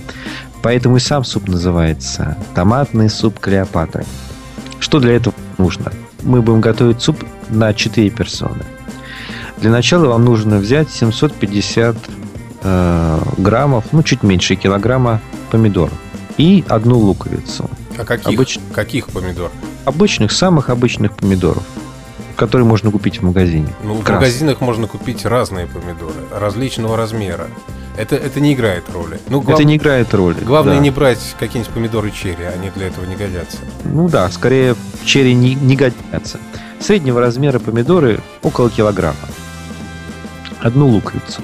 [0.62, 4.06] Поэтому и сам суп называется томатный суп Клеопатры.
[4.80, 5.92] Что для этого нужно?
[6.24, 8.66] Мы будем готовить суп на 4 персоны.
[9.58, 11.96] Для начала вам нужно взять 750
[12.64, 15.22] э, граммов, ну, чуть меньше килограмма
[15.52, 15.94] помидоров
[16.38, 17.70] и одну луковицу.
[17.98, 19.52] А каких, Обыч- каких помидор?
[19.90, 21.64] Обычных, самых обычных помидоров,
[22.36, 23.74] которые можно купить в магазине.
[23.84, 27.48] Ну, в магазинах можно купить разные помидоры, различного размера.
[27.98, 29.20] Это, это не играет роли.
[29.30, 30.38] Ну, глав- Это не играет роли.
[30.42, 30.80] Главное да.
[30.80, 33.58] не брать какие-нибудь помидоры черри, они для этого не годятся.
[33.84, 36.38] Ну да, скорее черри не, не годятся.
[36.80, 39.18] Среднего размера помидоры около килограмма.
[40.62, 41.42] Одну луковицу.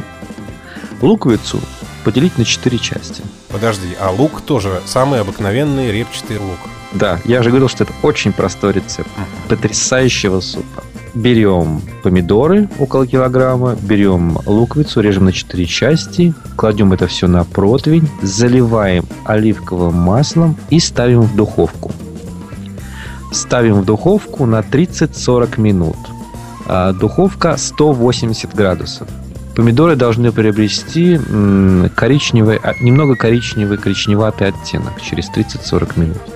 [1.02, 1.60] Луковицу
[2.04, 3.24] поделить на 4 части.
[3.50, 6.60] Подожди, а лук тоже самый обыкновенный репчатый лук.
[6.96, 9.10] Да, я же говорил, что это очень простой рецепт
[9.50, 10.84] потрясающего супа.
[11.14, 18.10] Берем помидоры около килограмма, берем луковицу, режем на 4 части, кладем это все на противень,
[18.22, 21.92] заливаем оливковым маслом и ставим в духовку.
[23.32, 25.98] Ставим в духовку на 30-40 минут.
[26.68, 29.08] А, Духовка 180 градусов.
[29.56, 31.20] Помидоры должны приобрести
[31.96, 36.35] коричневый, а, немного коричневый, коричневатый оттенок через 30-40 минут.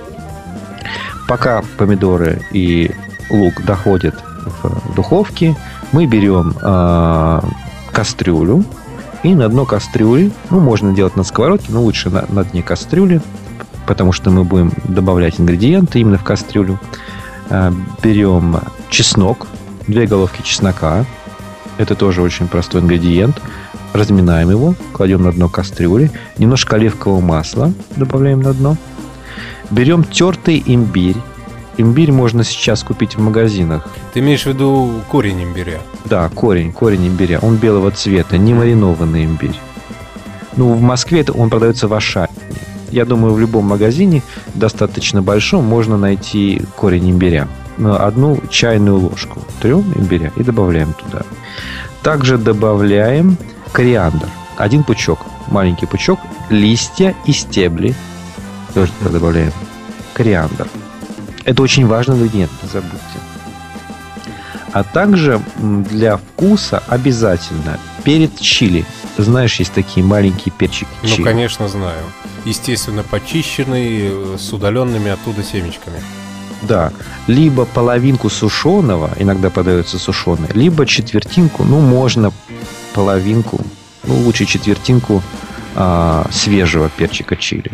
[1.30, 2.90] Пока помидоры и
[3.30, 5.56] лук доходят в духовке,
[5.92, 7.44] мы берем а,
[7.92, 8.64] кастрюлю
[9.22, 13.22] и на дно кастрюли, ну, можно делать на сковородке, но лучше на, на дне кастрюли,
[13.86, 16.80] потому что мы будем добавлять ингредиенты именно в кастрюлю.
[17.48, 17.72] А,
[18.02, 18.56] берем
[18.88, 19.46] чеснок
[19.86, 21.04] две головки чеснока.
[21.78, 23.40] Это тоже очень простой ингредиент.
[23.92, 26.10] Разминаем его, кладем на дно кастрюли.
[26.38, 28.76] Немножко оливкового масла добавляем на дно.
[29.70, 31.16] Берем тертый имбирь.
[31.76, 33.88] Имбирь можно сейчас купить в магазинах.
[34.12, 35.80] Ты имеешь в виду корень имбиря?
[36.04, 37.38] Да, корень, корень имбиря.
[37.40, 39.58] Он белого цвета, не маринованный имбирь.
[40.56, 42.28] Ну, в Москве это он продается в Ашане.
[42.90, 44.22] Я думаю, в любом магазине,
[44.54, 47.48] достаточно большом, можно найти корень имбиря.
[47.78, 51.22] Одну чайную ложку трем имбиря и добавляем туда.
[52.02, 53.38] Также добавляем
[53.72, 54.26] кориандр.
[54.56, 56.18] Один пучок, маленький пучок,
[56.50, 57.94] листья и стебли.
[58.74, 59.52] Тоже добавляем.
[60.14, 60.68] Кориандр.
[61.44, 62.98] Это очень важный ингредиент, не забудьте.
[64.72, 68.84] А также для вкуса обязательно перец чили.
[69.18, 71.22] Знаешь, есть такие маленькие перчики Ну, чили.
[71.24, 72.02] конечно, знаю.
[72.44, 76.00] Естественно, почищенный, э, с удаленными оттуда семечками.
[76.62, 76.92] Да.
[77.26, 82.32] Либо половинку сушеного, иногда подается сушеный, либо четвертинку, ну, можно
[82.94, 83.60] половинку,
[84.04, 85.22] ну, лучше четвертинку
[85.74, 87.72] а, свежего перчика чили.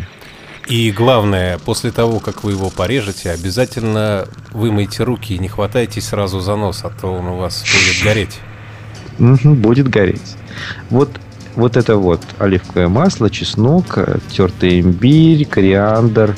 [0.67, 6.41] И главное, после того, как вы его порежете, обязательно вымойте руки и не хватайтесь сразу
[6.41, 8.39] за нос, а то он у вас будет гореть.
[9.17, 10.35] Будет гореть.
[10.89, 11.09] Вот,
[11.55, 13.97] вот это вот оливковое масло, чеснок,
[14.29, 16.35] тертый имбирь, кориандр,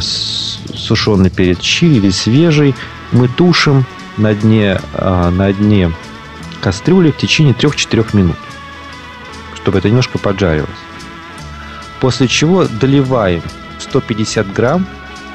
[0.00, 2.74] сушеный перец чили или свежий
[3.12, 3.86] мы тушим
[4.16, 5.92] на дне, а, на дне
[6.60, 8.36] кастрюли в течение 3-4 минут,
[9.54, 10.85] чтобы это немножко поджарилось.
[12.00, 13.42] После чего доливаем
[13.78, 14.86] 150 грамм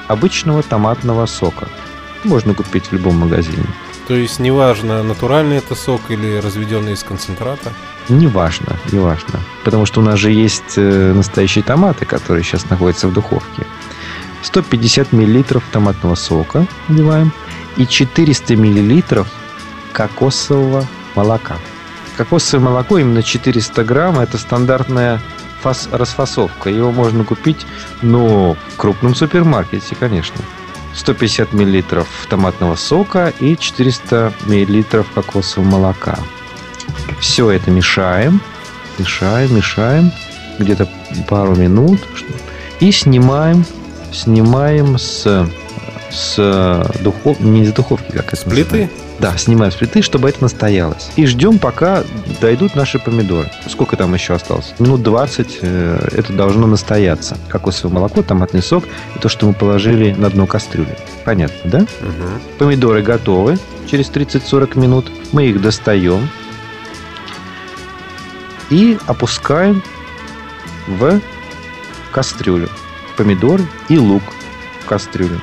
[0.08, 1.68] обычного томатного сока.
[2.24, 3.66] Можно купить в любом магазине.
[4.08, 7.72] То есть, неважно, натуральный это сок или разведенный из концентрата.
[8.10, 9.40] Неважно, неважно.
[9.64, 13.66] Потому что у нас же есть э, настоящие томаты, которые сейчас находятся в духовке.
[14.44, 17.32] 150 миллилитров томатного сока вливаем
[17.78, 19.28] и 400 миллилитров
[19.94, 20.86] кокосового
[21.16, 21.58] молока.
[22.18, 25.22] Кокосовое молоко именно 400 грамм это стандартная
[25.64, 26.70] фас- расфасовка.
[26.70, 27.66] Его можно купить,
[28.02, 30.42] но в крупном супермаркете, конечно.
[30.94, 36.20] 150 миллилитров томатного сока и 400 миллилитров кокосового молока.
[37.20, 38.42] Все это мешаем,
[38.98, 40.12] мешаем, мешаем,
[40.60, 40.90] где-то
[41.28, 42.02] пару минут
[42.80, 43.66] и снимаем,
[44.12, 45.48] снимаем с
[46.12, 47.40] с духов...
[47.40, 48.64] не с духовки, как это плиты?
[48.64, 49.12] называется.
[49.22, 51.12] Да, снимаем с плиты, чтобы это настоялось.
[51.16, 52.04] И ждем, пока
[52.42, 53.52] дойдут наши помидоры.
[53.68, 54.74] Сколько там еще осталось?
[54.80, 57.38] Минут 20 э, это должно настояться.
[57.48, 58.84] Кокосовое молоко, томатный сок
[59.16, 60.98] и то, что мы положили на дно кастрюли.
[61.24, 61.80] Понятно, да?
[61.80, 62.42] Мгм.
[62.58, 65.12] Помидоры готовы через 30-40 минут.
[65.34, 66.28] Мы их достаем
[68.72, 69.84] и опускаем
[70.88, 71.22] в
[72.12, 72.70] кастрюлю.
[73.18, 74.24] Помидоры и лук
[74.82, 75.42] в кастрюлю.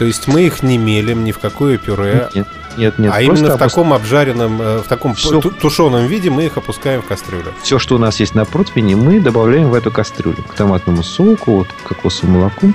[0.00, 2.46] То есть мы их не мелим ни в какое пюре, Нет,
[2.78, 3.12] нет, нет.
[3.14, 7.02] а именно в опус- таком обжаренном, э, в таком ту- тушеном виде мы их опускаем
[7.02, 7.52] в кастрюлю.
[7.62, 10.42] Все, что у нас есть на противне, мы добавляем в эту кастрюлю.
[10.42, 12.72] К томатному соку, вот, к кокосовому молоку.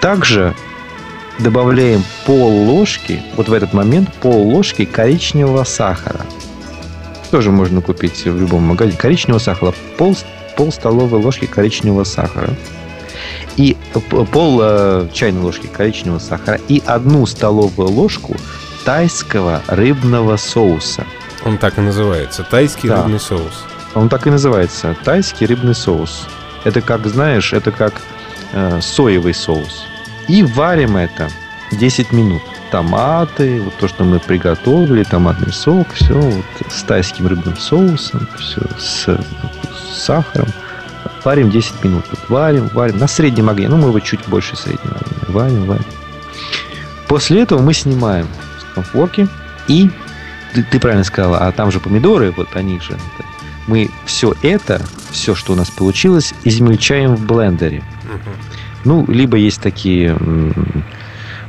[0.00, 0.54] Также
[1.40, 6.20] добавляем пол ложки, вот в этот момент пол ложки коричневого сахара.
[7.32, 8.96] Тоже можно купить в любом магазине.
[8.96, 9.74] Коричневого сахара.
[9.98, 10.16] Пол,
[10.56, 12.50] пол столовой ложки коричневого сахара.
[13.56, 13.76] И
[14.32, 16.58] пол э, чайной ложки коричневого сахара.
[16.68, 18.36] И одну столовую ложку
[18.84, 21.04] тайского рыбного соуса.
[21.44, 22.42] Он так и называется.
[22.44, 23.02] Тайский Да.
[23.02, 23.64] рыбный соус.
[23.94, 24.96] Он так и называется.
[25.04, 26.26] Тайский рыбный соус.
[26.64, 27.94] Это как, знаешь, это как
[28.52, 29.84] э, соевый соус.
[30.28, 31.28] И варим это
[31.72, 32.42] 10 минут.
[32.70, 38.60] Томаты, вот то, что мы приготовили, томатный сок, все вот с тайским рыбным соусом, все
[38.78, 40.46] с, с сахаром.
[41.24, 42.04] Варим 10 минут.
[42.28, 43.68] Варим, варим на среднем огне.
[43.68, 45.24] Ну, мы его чуть больше среднего огня.
[45.28, 45.84] Варим, варим.
[47.08, 48.26] После этого мы снимаем
[48.60, 49.28] с конфорки
[49.68, 49.90] и
[50.54, 52.92] ты, ты правильно сказала, а там же помидоры, вот они же.
[52.92, 53.24] это,
[53.66, 57.82] Мы все это, все, что у нас получилось, измельчаем в блендере.
[58.84, 60.84] Ну, либо есть такие м,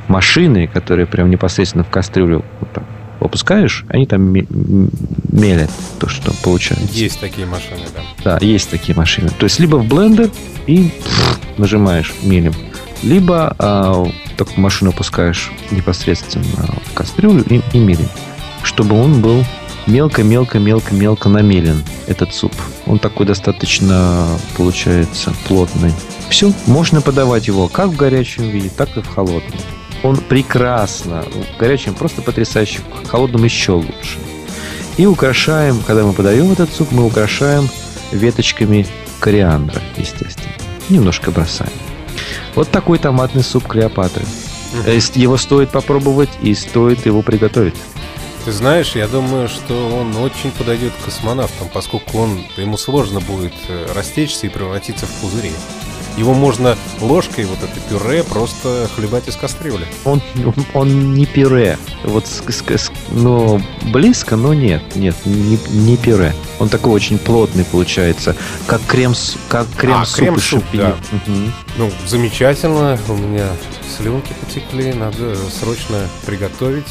[0.06, 2.84] машины, которые прям непосредственно в кастрюлю вот так
[3.24, 6.86] опускаешь, они там мелят то, что получается.
[6.92, 8.38] Есть такие машины, да.
[8.38, 9.30] Да, есть такие машины.
[9.38, 10.30] То есть либо в блендер
[10.66, 10.90] и
[11.58, 12.54] нажимаешь мелем,
[13.02, 14.06] либо а,
[14.36, 18.08] такую машину опускаешь непосредственно в кастрюлю и, и мелем,
[18.62, 19.44] чтобы он был
[19.86, 22.52] мелко-мелко-мелко-мелко намелен, этот суп.
[22.86, 25.92] Он такой достаточно, получается, плотный.
[26.28, 29.58] Все, можно подавать его как в горячем виде, так и в холодном.
[30.02, 31.22] Он прекрасно,
[31.54, 34.18] в горячем просто потрясающе, в холодном еще лучше.
[34.96, 37.68] И украшаем, когда мы подаем этот суп, мы украшаем
[38.10, 38.86] веточками
[39.20, 40.48] кориандра, естественно.
[40.88, 41.72] Немножко бросаем.
[42.54, 44.24] Вот такой томатный суп Клеопатры.
[44.86, 47.74] С- Его стоит попробовать и стоит его приготовить.
[48.44, 53.52] Ты знаешь, я думаю, что он очень подойдет к космонавтам, поскольку он, ему сложно будет
[53.68, 55.52] э, растечься и превратиться в пузыри.
[56.16, 59.86] Его можно ложкой, вот это пюре, просто хлебать из кастрюли.
[60.04, 60.20] Он,
[60.74, 61.78] он не пюре.
[62.04, 63.60] Вот, с- с- ну,
[63.92, 66.34] близко, но нет, нет, не, не пюре.
[66.58, 68.36] Он такой очень плотный получается,
[68.66, 71.12] как крем, с- как крем, А, суп крем-суп, из шампиньонов.
[71.26, 71.52] Мгм.
[71.78, 73.46] Ну, замечательно, у меня
[73.96, 75.96] слюнки потекли, надо срочно
[76.26, 76.86] приготовить.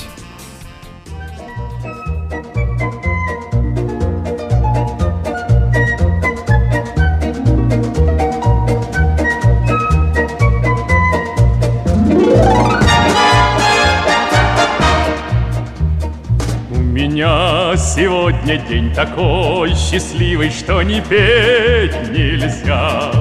[18.41, 23.11] Сегодня день такой счастливый, что не петь нельзя.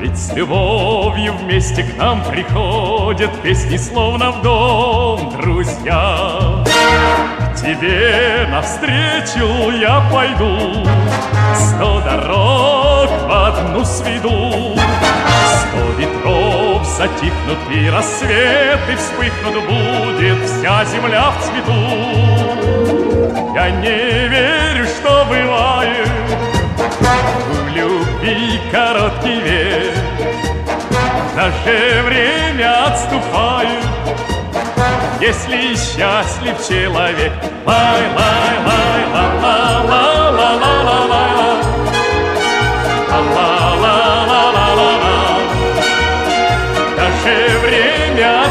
[0.00, 6.64] Ведь с любовью вместе к нам приходят песни, словно в дом друзья.
[6.64, 10.86] К тебе навстречу я пойду,
[17.14, 21.72] затихнут и рассветы вспыхнут будет вся земля в цвету.
[23.54, 26.08] Я не верю, что бывает
[27.48, 29.94] в любви короткий век.
[31.36, 33.84] Наше время отступает,
[35.20, 37.32] если счастлив человек.
[37.66, 39.63] Лай, лай, лай, ла, ла,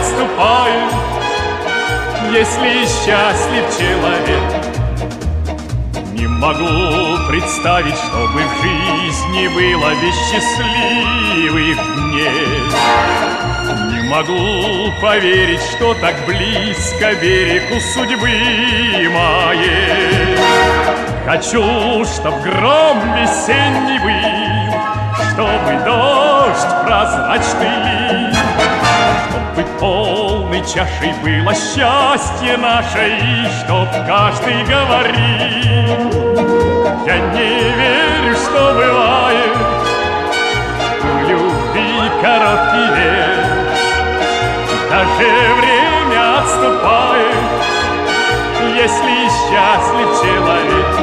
[0.03, 0.91] отступает,
[2.31, 4.43] если счастлив человек.
[6.13, 12.59] Не могу представить, чтобы в жизни было без счастливых дней.
[13.93, 20.37] Не могу поверить, что так близко берегу судьбы моей.
[21.25, 24.73] Хочу, чтоб гром весенний был,
[25.31, 28.52] чтобы дождь прозрачный лил,
[29.53, 36.33] чтобы полной чашей было счастье наше, и чтоб каждый говорил.
[37.05, 39.57] Я не верю, что бывает
[41.01, 43.45] в любви короткий век.
[44.89, 45.29] Даже
[45.59, 47.51] время отступает,
[48.75, 50.93] если счастлив человек.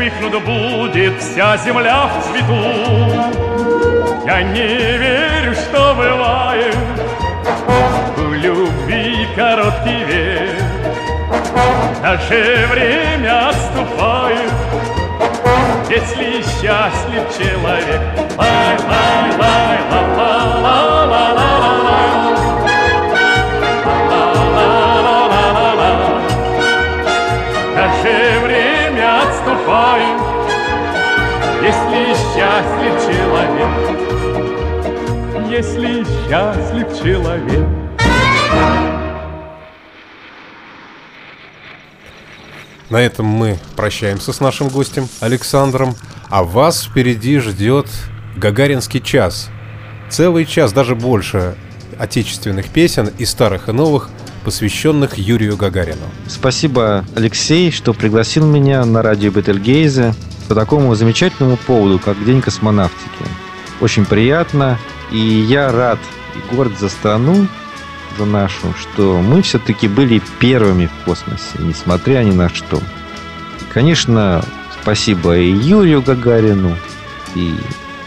[0.00, 2.54] Вспыхнут будет вся земля в цвету.
[4.24, 6.76] Я не верю, что бывает
[8.16, 10.62] в любви короткий век.
[12.02, 14.52] Наше время отступает,
[15.90, 18.00] если счастлив человек.
[18.38, 20.09] Лай, лай, лай, ла,
[32.60, 33.68] счастлив человек.
[35.50, 37.66] Если счастлив человек.
[42.90, 45.94] На этом мы прощаемся с нашим гостем Александром,
[46.28, 47.86] а вас впереди ждет
[48.36, 49.48] Гагаринский час.
[50.08, 51.54] Целый час, даже больше
[51.98, 54.10] отечественных песен и старых и новых,
[54.44, 56.06] посвященных Юрию Гагарину.
[56.26, 60.14] Спасибо, Алексей, что пригласил меня на радио Бетельгейзе
[60.50, 63.24] по такому замечательному поводу, как День космонавтики.
[63.80, 64.78] Очень приятно,
[65.12, 66.00] и я рад
[66.34, 67.46] и горд за страну,
[68.18, 72.82] за нашу, что мы все-таки были первыми в космосе, несмотря ни на что.
[73.72, 74.44] Конечно,
[74.82, 76.76] спасибо и Юрию Гагарину,
[77.36, 77.54] и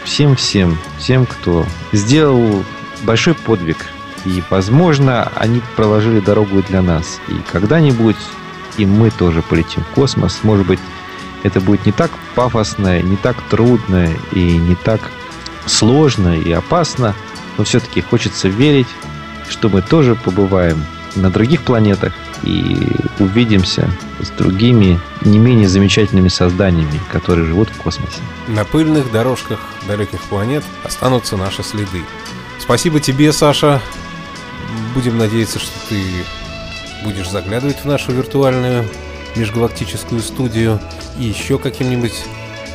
[0.04, 2.62] всем-всем, всем, кто сделал
[3.04, 3.78] большой подвиг.
[4.26, 7.20] И, возможно, они проложили дорогу для нас.
[7.28, 8.18] И когда-нибудь
[8.76, 10.40] и мы тоже полетим в космос.
[10.42, 10.80] Может быть,
[11.44, 15.12] это будет не так пафосно, не так трудно и не так
[15.66, 17.14] сложно и опасно,
[17.56, 18.88] но все-таки хочется верить,
[19.48, 20.84] что мы тоже побываем
[21.14, 22.88] на других планетах и
[23.18, 23.88] увидимся
[24.20, 28.20] с другими не менее замечательными созданиями, которые живут в космосе.
[28.48, 32.02] На пыльных дорожках далеких планет останутся наши следы.
[32.58, 33.80] Спасибо тебе, Саша.
[34.94, 36.02] Будем надеяться, что ты
[37.04, 38.88] будешь заглядывать в нашу виртуальную
[39.36, 40.80] межгалактическую студию
[41.18, 42.14] и еще каким-нибудь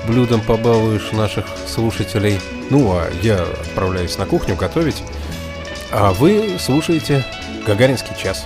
[0.08, 2.40] блюдом побалуешь наших слушателей.
[2.70, 5.04] Ну, а я отправляюсь на кухню готовить,
[5.92, 7.26] а вы слушаете
[7.66, 8.46] «Гагаринский час».